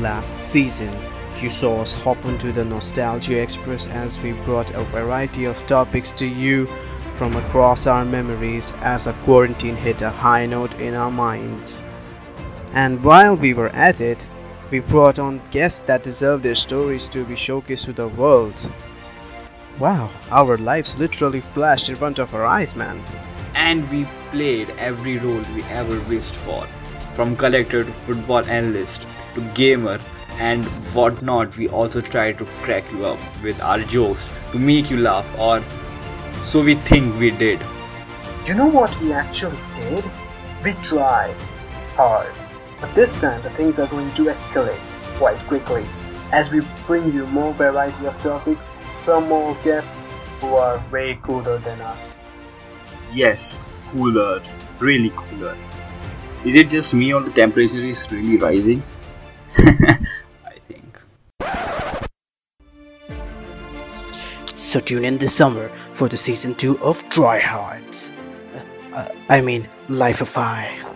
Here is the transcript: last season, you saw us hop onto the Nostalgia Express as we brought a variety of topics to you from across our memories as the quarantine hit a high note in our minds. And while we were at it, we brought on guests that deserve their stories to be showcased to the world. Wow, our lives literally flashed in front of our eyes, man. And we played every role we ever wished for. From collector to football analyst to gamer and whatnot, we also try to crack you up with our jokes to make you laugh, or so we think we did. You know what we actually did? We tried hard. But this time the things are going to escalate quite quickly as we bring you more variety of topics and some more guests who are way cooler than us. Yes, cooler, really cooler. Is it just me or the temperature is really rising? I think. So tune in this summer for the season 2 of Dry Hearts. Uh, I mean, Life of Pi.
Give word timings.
last 0.00 0.36
season, 0.36 0.96
you 1.40 1.48
saw 1.48 1.80
us 1.82 1.94
hop 1.94 2.24
onto 2.26 2.52
the 2.52 2.64
Nostalgia 2.64 3.40
Express 3.40 3.86
as 3.86 4.18
we 4.18 4.32
brought 4.32 4.70
a 4.70 4.84
variety 4.84 5.44
of 5.44 5.66
topics 5.66 6.12
to 6.12 6.26
you 6.26 6.66
from 7.16 7.36
across 7.36 7.86
our 7.86 8.04
memories 8.04 8.72
as 8.80 9.04
the 9.04 9.12
quarantine 9.24 9.76
hit 9.76 10.02
a 10.02 10.10
high 10.10 10.46
note 10.46 10.72
in 10.80 10.94
our 10.94 11.10
minds. 11.10 11.82
And 12.72 13.02
while 13.02 13.34
we 13.34 13.54
were 13.54 13.68
at 13.70 14.00
it, 14.00 14.26
we 14.70 14.80
brought 14.80 15.18
on 15.18 15.42
guests 15.50 15.80
that 15.86 16.02
deserve 16.02 16.42
their 16.42 16.54
stories 16.54 17.08
to 17.08 17.24
be 17.24 17.34
showcased 17.34 17.86
to 17.86 17.92
the 17.92 18.08
world. 18.08 18.54
Wow, 19.78 20.10
our 20.30 20.56
lives 20.58 20.98
literally 20.98 21.40
flashed 21.40 21.88
in 21.88 21.96
front 21.96 22.18
of 22.18 22.34
our 22.34 22.44
eyes, 22.44 22.76
man. 22.76 23.02
And 23.54 23.90
we 23.90 24.06
played 24.30 24.70
every 24.78 25.18
role 25.18 25.42
we 25.54 25.62
ever 25.64 25.98
wished 26.08 26.34
for. 26.34 26.66
From 27.14 27.36
collector 27.36 27.82
to 27.82 27.92
football 27.92 28.44
analyst 28.46 29.06
to 29.34 29.40
gamer 29.54 30.00
and 30.38 30.64
whatnot, 30.94 31.56
we 31.56 31.68
also 31.68 32.00
try 32.00 32.32
to 32.32 32.44
crack 32.62 32.90
you 32.92 33.04
up 33.04 33.18
with 33.42 33.60
our 33.60 33.80
jokes 33.80 34.26
to 34.52 34.58
make 34.58 34.90
you 34.90 34.96
laugh, 34.96 35.26
or 35.38 35.62
so 36.44 36.62
we 36.62 36.74
think 36.74 37.18
we 37.18 37.30
did. 37.30 37.60
You 38.46 38.54
know 38.54 38.66
what 38.66 38.98
we 39.00 39.12
actually 39.12 39.58
did? 39.74 40.10
We 40.64 40.72
tried 40.74 41.36
hard. 41.94 42.32
But 42.80 42.94
this 42.94 43.16
time 43.16 43.42
the 43.42 43.50
things 43.50 43.78
are 43.78 43.86
going 43.86 44.12
to 44.14 44.22
escalate 44.24 44.90
quite 45.18 45.38
quickly 45.46 45.84
as 46.32 46.50
we 46.50 46.62
bring 46.86 47.12
you 47.12 47.26
more 47.26 47.52
variety 47.52 48.06
of 48.06 48.18
topics 48.20 48.70
and 48.80 48.92
some 48.92 49.28
more 49.28 49.54
guests 49.62 50.00
who 50.40 50.54
are 50.54 50.82
way 50.90 51.18
cooler 51.22 51.58
than 51.58 51.80
us. 51.82 52.24
Yes, 53.12 53.66
cooler, 53.90 54.42
really 54.78 55.10
cooler. 55.14 55.56
Is 56.44 56.56
it 56.56 56.70
just 56.70 56.94
me 56.94 57.12
or 57.12 57.20
the 57.20 57.30
temperature 57.30 57.84
is 57.84 58.10
really 58.10 58.38
rising? 58.38 58.82
I 59.58 60.58
think. 60.68 60.98
So 64.54 64.80
tune 64.80 65.04
in 65.04 65.18
this 65.18 65.34
summer 65.34 65.70
for 65.94 66.08
the 66.08 66.16
season 66.16 66.54
2 66.54 66.78
of 66.78 67.02
Dry 67.08 67.38
Hearts. 67.40 68.10
Uh, 68.92 69.08
I 69.28 69.40
mean, 69.40 69.68
Life 69.88 70.20
of 70.20 70.32
Pi. 70.32 70.89